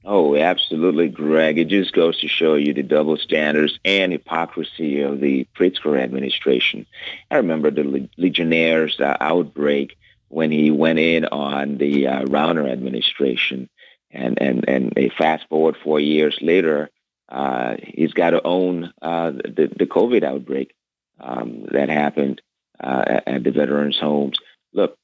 Oh, 0.06 0.38
absolutely, 0.38 1.10
Greg. 1.10 1.58
It 1.58 1.68
just 1.68 1.92
goes 1.92 2.22
to 2.22 2.30
show 2.30 2.56
you 2.56 2.74
the 2.74 2.84
double 2.84 3.18
standards 3.18 3.78
and 3.84 4.14
hypocrisy 4.14 5.02
of 5.02 5.20
the 5.20 5.46
Pritzker 5.58 6.02
administration. 6.02 6.86
I 7.30 7.36
remember 7.36 7.70
the 7.70 8.08
Legionnaires 8.16 8.98
uh, 9.02 9.18
outbreak 9.20 9.98
when 10.30 10.52
he 10.52 10.72
went 10.72 11.00
in 11.00 11.26
on 11.26 11.80
the 11.80 12.08
uh, 12.08 12.24
Rauner 12.24 12.72
administration. 12.72 13.70
And, 14.14 14.40
and, 14.40 14.70
and 14.70 14.94
a 14.96 15.10
fast 15.10 15.48
forward 15.50 15.76
four 15.84 16.00
years 16.00 16.38
later, 16.40 16.90
uh, 17.30 17.78
he's 17.82 18.14
got 18.14 18.32
to 18.32 18.42
own 18.44 18.94
uh, 19.02 19.32
the, 19.32 19.72
the 19.76 19.88
COVID 19.88 20.24
outbreak 20.24 20.76
um, 21.20 21.66
that 21.72 21.90
happened 21.90 22.42
uh, 22.80 23.22
at 23.26 23.44
the 23.44 23.52
veterans' 23.52 24.00
homes. 24.00 24.38
Look, 24.72 24.98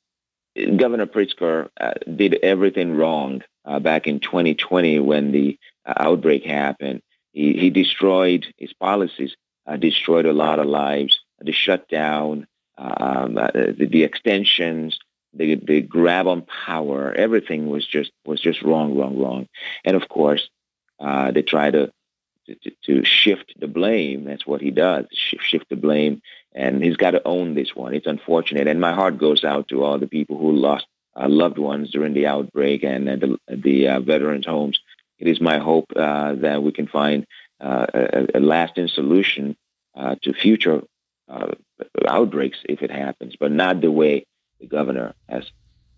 Governor 0.56 1.08
Pritzker 1.08 1.70
uh, 1.80 1.94
did 2.16 2.36
everything 2.44 2.96
wrong 2.96 3.42
uh, 3.66 3.80
back 3.80 4.06
in 4.08 4.20
2020 4.20 5.00
when 5.00 5.32
the 5.32 5.58
uh, 5.86 5.94
outbreak 5.98 6.46
happened. 6.46 7.01
He, 7.32 7.54
he 7.54 7.70
destroyed 7.72 8.46
his 8.58 8.74
policies, 8.74 9.36
destroyed 9.80 10.25
a 10.25 10.34
lot 10.34 10.60
of 10.60 10.68
lives, 10.68 11.20
the 11.39 11.51
shutdown, 11.51 12.48
um, 12.78 13.36
the, 13.36 13.88
the 13.89 14.04
extensions, 14.04 15.00
the 15.34 15.56
the 15.56 15.82
grab 15.82 16.28
on 16.28 16.44
power, 16.44 17.14
everything 17.14 17.70
was 17.70 17.86
just 17.86 18.12
was 18.26 18.40
just 18.40 18.62
wrong, 18.62 18.98
wrong, 18.98 19.18
wrong. 19.20 19.48
And 19.86 19.96
of 19.96 20.10
course, 20.10 20.50
uh, 21.00 21.32
they 21.32 21.42
try 21.42 21.72
to 21.72 21.92
to, 22.64 22.72
to 22.86 23.06
shift 23.06 23.54
the 23.60 23.68
blame. 23.68 24.26
That's 24.26 24.46
what 24.46 24.62
he 24.62 24.72
does, 24.72 25.06
shift 25.12 25.70
the 25.70 25.76
blame. 25.76 26.22
And 26.54 26.84
he's 26.84 26.98
got 26.98 27.12
to 27.12 27.28
own 27.28 27.54
this 27.54 27.76
one. 27.76 27.94
It's 27.94 28.08
unfortunate. 28.08 28.68
And 28.68 28.82
my 28.82 28.94
heart 28.94 29.18
goes 29.18 29.44
out 29.44 29.68
to 29.68 29.84
all 29.84 30.00
the 30.00 30.08
people 30.08 30.38
who 30.38 30.52
lost 30.52 30.88
uh, 31.16 31.28
loved 31.28 31.58
ones 31.58 31.92
during 31.92 32.14
the 32.14 32.28
outbreak 32.28 32.84
and 32.84 33.10
uh, 33.10 33.16
the, 33.16 33.56
the 33.56 33.88
uh, 33.88 34.00
veterans' 34.00 34.46
homes. 34.46 34.80
It 35.20 35.28
is 35.28 35.42
my 35.42 35.60
hope 35.60 35.92
uh, 35.96 36.36
that 36.36 36.64
we 36.64 36.72
can 36.72 36.88
find 36.88 37.26
uh, 37.60 37.86
a, 37.94 38.28
a, 38.36 38.40
lasting 38.40 38.88
solution 38.88 39.56
to 40.22 40.34
future 40.34 40.82
outbreaks 42.08 42.60
if 42.70 42.82
it 42.82 42.90
happens, 42.90 43.36
but 43.38 43.52
not 43.52 43.82
the 43.82 43.92
way 43.92 44.26
the 44.60 44.68
governor 44.68 45.13
has 45.28 45.51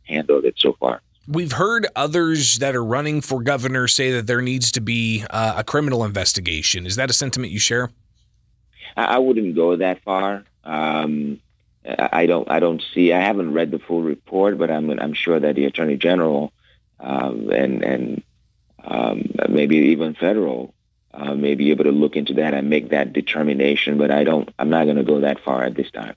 handled 0.03 0.46
it 0.46 0.56
so 0.58 0.74
far. 0.80 1.01
We've 1.27 1.51
heard 1.51 1.88
others 1.96 2.60
that 2.60 2.75
are 2.75 2.84
running 2.84 3.22
for 3.22 3.41
governor 3.41 3.88
say 3.88 4.12
that 4.12 4.27
there 4.27 4.41
needs 4.41 4.72
to 4.74 4.82
be 4.82 5.24
uh, 5.30 5.56
a 5.58 5.63
criminal 5.63 6.03
investigation. 6.03 6.86
Is 6.86 6.96
that 6.96 7.10
a 7.10 7.13
sentiment 7.13 7.53
you 7.53 7.60
share? 7.60 7.91
I 8.98 9.20
wouldn't 9.20 9.56
go 9.56 9.75
that 9.77 10.03
far. 10.03 10.44
Um, 10.63 11.39
I 11.86 12.25
don't. 12.25 12.50
I 12.50 12.60
don't 12.60 12.84
see. 12.94 13.13
I 13.13 13.22
haven't 13.22 13.53
read 13.53 13.72
the 13.72 13.80
full 13.80 14.01
report, 14.01 14.58
but 14.58 14.70
I'm. 14.70 14.89
I'm 15.00 15.13
sure 15.13 15.39
that 15.39 15.56
the 15.56 15.65
attorney 15.65 15.98
general 15.98 16.51
um, 17.00 17.50
and 17.50 17.84
and 17.84 18.24
um, 18.84 19.32
maybe 19.50 19.77
even 19.77 20.13
federal 20.13 20.74
uh, 21.13 21.34
may 21.34 21.56
be 21.56 21.72
able 21.72 21.86
to 21.86 21.91
look 21.91 22.15
into 22.15 22.36
that 22.36 22.53
and 22.53 22.70
make 22.70 22.89
that 22.89 23.13
determination. 23.13 23.98
But 23.98 24.12
I 24.12 24.24
don't. 24.24 24.50
I'm 24.60 24.70
not 24.70 24.86
going 24.86 24.98
to 24.98 25.03
go 25.03 25.22
that 25.22 25.39
far 25.44 25.63
at 25.63 25.75
this 25.75 25.89
time. 25.91 26.15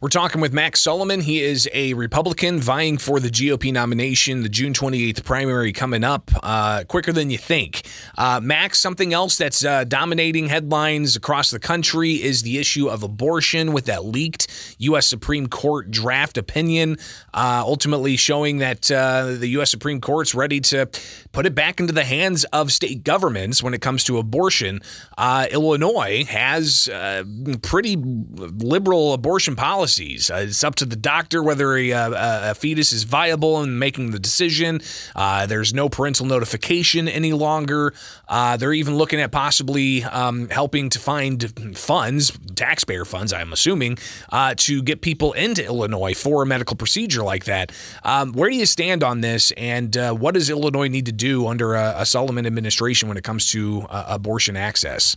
We're 0.00 0.08
talking 0.08 0.40
with 0.40 0.52
Max 0.52 0.80
Solomon. 0.80 1.20
He 1.20 1.40
is 1.40 1.68
a 1.72 1.94
Republican 1.94 2.60
vying 2.60 2.98
for 2.98 3.20
the 3.20 3.28
GOP 3.28 3.72
nomination, 3.72 4.42
the 4.42 4.48
June 4.48 4.72
28th 4.72 5.24
primary 5.24 5.72
coming 5.72 6.04
up 6.04 6.30
uh, 6.42 6.84
quicker 6.84 7.12
than 7.12 7.30
you 7.30 7.38
think. 7.38 7.86
Uh, 8.18 8.40
Max, 8.42 8.80
something 8.80 9.12
else 9.12 9.38
that's 9.38 9.64
uh, 9.64 9.84
dominating 9.84 10.48
headlines 10.48 11.16
across 11.16 11.50
the 11.50 11.58
country 11.58 12.14
is 12.14 12.42
the 12.42 12.58
issue 12.58 12.88
of 12.88 13.02
abortion 13.02 13.72
with 13.72 13.86
that 13.86 14.04
leaked 14.04 14.76
U.S. 14.78 15.06
Supreme 15.06 15.46
Court 15.46 15.90
draft 15.90 16.36
opinion, 16.36 16.96
uh, 17.34 17.62
ultimately 17.64 18.16
showing 18.16 18.58
that 18.58 18.90
uh, 18.90 19.32
the 19.32 19.48
U.S. 19.48 19.70
Supreme 19.70 20.00
Court's 20.00 20.34
ready 20.34 20.60
to 20.60 20.88
put 21.32 21.46
it 21.46 21.54
back 21.54 21.80
into 21.80 21.92
the 21.92 22.04
hands 22.04 22.44
of 22.52 22.72
state 22.72 23.04
governments 23.04 23.62
when 23.62 23.74
it 23.74 23.80
comes 23.80 24.04
to 24.04 24.18
abortion. 24.18 24.80
Uh, 25.16 25.46
Illinois 25.50 26.24
has 26.24 26.88
pretty 27.62 27.96
liberal 27.96 29.12
abortion 29.12 29.51
abortion 29.52 29.56
policies. 29.56 30.30
Uh, 30.30 30.46
it's 30.48 30.64
up 30.64 30.74
to 30.76 30.84
the 30.84 30.96
doctor 30.96 31.42
whether 31.42 31.76
a, 31.76 31.90
a, 31.90 32.50
a, 32.50 32.54
fetus 32.54 32.92
is 32.92 33.04
viable 33.04 33.60
and 33.60 33.78
making 33.78 34.10
the 34.10 34.18
decision. 34.18 34.80
Uh, 35.14 35.46
there's 35.46 35.74
no 35.74 35.88
parental 35.88 36.26
notification 36.26 37.08
any 37.08 37.32
longer. 37.32 37.92
Uh, 38.28 38.56
they're 38.56 38.72
even 38.72 38.96
looking 38.96 39.20
at 39.20 39.30
possibly 39.30 40.04
um, 40.04 40.48
helping 40.48 40.90
to 40.90 40.98
find 40.98 41.76
funds, 41.76 42.32
taxpayer 42.54 43.04
funds, 43.04 43.32
I'm 43.32 43.52
assuming, 43.52 43.98
uh, 44.30 44.54
to 44.58 44.82
get 44.82 45.00
people 45.00 45.32
into 45.32 45.64
Illinois 45.64 46.14
for 46.14 46.42
a 46.42 46.46
medical 46.46 46.76
procedure 46.76 47.22
like 47.22 47.44
that. 47.44 47.72
Um, 48.04 48.32
where 48.32 48.50
do 48.50 48.56
you 48.56 48.66
stand 48.66 49.02
on 49.02 49.20
this, 49.20 49.52
and 49.52 49.96
uh, 49.96 50.12
what 50.14 50.34
does 50.34 50.50
Illinois 50.50 50.88
need 50.88 51.06
to 51.06 51.12
do 51.12 51.46
under 51.46 51.74
a, 51.74 51.94
a 51.98 52.06
Solomon 52.06 52.46
administration 52.46 53.08
when 53.08 53.16
it 53.16 53.24
comes 53.24 53.46
to 53.50 53.86
uh, 53.90 54.04
abortion 54.08 54.56
access? 54.56 55.16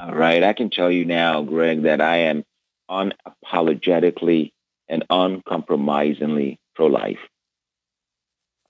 All 0.00 0.14
right. 0.14 0.44
I 0.44 0.52
can 0.52 0.70
tell 0.70 0.92
you 0.92 1.04
now, 1.04 1.42
Greg, 1.42 1.82
that 1.82 2.00
I 2.00 2.18
am 2.18 2.44
unapologetically 2.90 4.52
and 4.88 5.04
uncompromisingly 5.10 6.58
pro-life. 6.74 7.18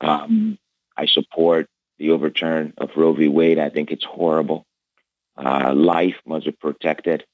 Um, 0.00 0.58
I 0.96 1.06
support 1.06 1.68
the 1.98 2.10
overturn 2.10 2.75
of 2.78 2.90
Roe 2.96 3.12
v. 3.12 3.28
Wade. 3.28 3.58
I 3.58 3.70
think 3.70 3.90
it's 3.90 4.04
horrible. 4.04 4.64
Uh, 5.37 5.72
life 5.75 6.16
must 6.26 6.46
be 6.46 6.52
protected 6.52 7.25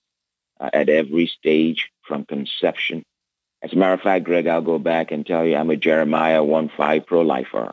uh, 0.60 0.70
at 0.72 0.88
every 0.88 1.26
stage 1.26 1.90
from 2.02 2.24
conception. 2.24 3.02
As 3.62 3.72
a 3.72 3.76
matter 3.76 3.94
of 3.94 4.02
fact, 4.02 4.24
Greg, 4.24 4.46
I'll 4.46 4.60
go 4.60 4.78
back 4.78 5.10
and 5.10 5.26
tell 5.26 5.44
you 5.44 5.56
I'm 5.56 5.70
a 5.70 5.76
Jeremiah 5.76 6.42
1-5 6.42 7.06
pro-lifer. 7.06 7.72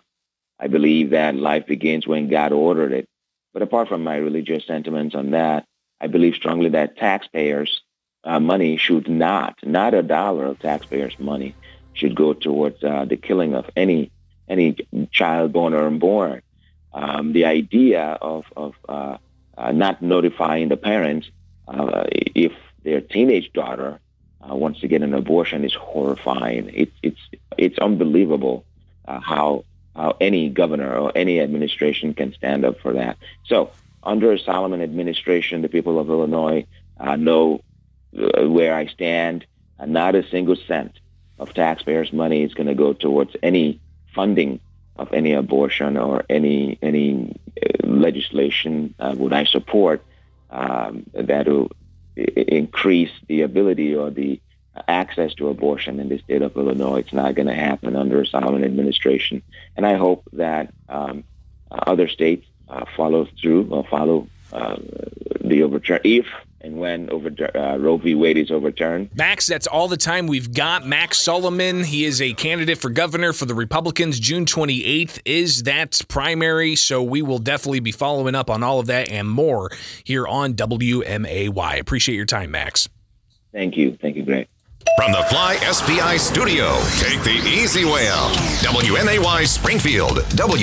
I 0.58 0.68
believe 0.68 1.10
that 1.10 1.36
life 1.36 1.66
begins 1.66 2.08
when 2.08 2.30
God 2.30 2.54
ordered 2.54 2.94
it. 2.94 3.08
But 3.54 3.64
apart 3.64 3.90
from 3.90 4.04
my 4.04 4.16
religious 4.16 4.66
sentiments 4.66 5.16
on 5.16 5.32
that, 5.32 5.66
I 6.00 6.08
believe 6.08 6.36
strongly 6.36 6.70
that 6.70 6.98
taxpayers 6.98 7.82
uh, 8.24 8.40
money 8.40 8.78
should 8.78 9.08
not, 9.08 9.56
not 9.64 9.94
a 9.94 10.04
dollar 10.04 10.46
of 10.46 10.60
taxpayers' 10.60 11.18
money, 11.20 11.56
should 11.94 12.16
go 12.16 12.34
towards 12.34 12.84
uh, 12.84 13.06
the 13.06 13.18
killing 13.18 13.54
of 13.54 13.70
any 13.76 14.12
any 14.48 14.76
child 15.12 15.54
born 15.54 15.74
or 15.74 15.88
unborn. 15.88 16.42
Um, 16.94 17.32
the 17.32 17.46
idea 17.46 18.18
of, 18.22 18.46
of 18.58 18.76
uh, 18.90 19.18
uh 19.58 19.72
not 19.72 20.02
notifying 20.02 20.68
the 20.68 20.76
parents 20.76 21.30
uh, 21.68 22.04
if 22.10 22.52
their 22.84 23.00
teenage 23.00 23.54
daughter 23.54 24.00
uh, 24.42 24.54
wants 24.56 24.82
to 24.82 24.88
get 24.88 25.02
an 25.02 25.14
abortion 25.14 25.64
is 25.64 25.74
horrifying. 25.74 26.70
It, 26.74 26.92
it's 27.02 27.22
it's 27.58 27.80
unbelievable 27.80 28.66
how 29.06 29.66
how 29.96 30.16
any 30.22 30.50
governor 30.50 30.96
or 30.98 31.12
any 31.16 31.40
administration 31.40 32.14
can 32.14 32.34
stand 32.34 32.66
up 32.66 32.80
for 32.80 32.94
that. 32.94 33.18
So 33.46 33.72
under 34.04 34.32
a 34.32 34.40
Solomon 34.40 34.82
administration, 34.82 35.62
the 35.62 35.70
people 35.70 36.00
of 36.00 36.10
Illinois 36.10 36.66
know 37.18 37.56
uh, 37.56 37.71
where 38.14 38.74
I 38.76 38.88
stand, 38.88 39.46
and 39.80 39.94
not 39.94 40.16
a 40.16 40.28
single 40.30 40.56
cent 40.56 41.00
of 41.40 41.54
taxpayers' 41.54 42.14
money 42.14 42.44
is 42.44 42.54
going 42.54 42.68
to 42.68 42.76
go 42.76 42.94
towards 42.94 43.36
any 43.42 43.80
funding 44.14 44.60
of 44.98 45.12
any 45.14 45.34
abortion 45.34 45.98
or 45.98 46.24
any 46.30 46.78
any 46.82 47.36
uh, 47.62 47.88
legislation 47.88 48.94
uh, 49.00 49.16
would 49.18 49.34
I 49.34 49.46
support 49.46 50.04
um, 50.50 51.06
that 51.14 51.48
will 51.48 51.72
increase 52.16 53.12
the 53.28 53.42
ability 53.42 53.96
or 53.96 54.12
the 54.12 54.40
access 54.88 55.34
to 55.36 55.50
abortion 55.50 56.00
in 56.00 56.10
the 56.10 56.20
state 56.20 56.42
of 56.42 56.56
Illinois. 56.56 57.00
It's 57.00 57.14
not 57.14 57.36
going 57.36 57.48
to 57.48 57.54
happen 57.54 57.96
under 57.96 58.22
a 58.22 58.28
Solomon 58.28 58.64
administration, 58.64 59.42
and 59.76 59.86
I 59.86 59.96
hope 59.96 60.24
that 60.34 60.74
um, 60.90 61.24
other 61.72 62.08
states 62.08 62.46
uh, 62.70 62.86
follow 62.96 63.28
through 63.42 63.68
or 63.72 63.84
follow 63.86 64.28
uh, 64.54 64.78
the 65.42 65.64
overturn 65.64 66.02
if 66.04 66.28
and 66.64 66.78
when 66.78 67.10
over, 67.10 67.30
uh, 67.56 67.78
Roe 67.78 67.98
v. 67.98 68.16
Wade 68.16 68.38
is 68.38 68.52
overturned. 68.52 69.10
Max, 69.16 69.48
that's 69.48 69.68
all 69.68 69.88
the 69.88 69.98
time 69.98 70.28
we've 70.28 70.54
got. 70.54 70.86
Max 70.86 71.18
Solomon, 71.18 71.84
he 71.84 72.06
is 72.06 72.22
a 72.22 72.34
candidate 72.34 72.78
for 72.78 72.90
governor 72.90 73.34
for 73.34 73.46
the 73.46 73.56
Republicans. 73.56 74.20
June 74.20 74.46
28th 74.46 75.20
is 75.26 75.64
that 75.64 76.00
primary, 76.08 76.76
so 76.76 77.02
we 77.02 77.22
will 77.22 77.40
definitely 77.40 77.80
be 77.80 77.92
following 77.92 78.36
up 78.36 78.50
on 78.50 78.64
all 78.64 78.80
of 78.80 78.88
that 78.88 79.10
and 79.10 79.30
more 79.30 79.72
here 80.04 80.28
on 80.28 80.54
WMAY. 80.54 81.80
Appreciate 81.80 82.16
your 82.16 82.26
time, 82.26 82.52
Max. 82.52 82.88
Thank 83.52 83.76
you. 83.78 83.98
Thank 84.02 84.16
you, 84.16 84.24
Greg. 84.24 84.48
From 84.98 85.12
the 85.12 85.24
Fly 85.30 85.56
SPI 85.58 86.18
studio, 86.18 86.80
take 86.98 87.22
the 87.24 87.40
easy 87.48 87.86
way 87.86 88.08
out. 88.10 88.34
WMAY 88.62 89.48
Springfield. 89.48 90.28
W 90.36 90.58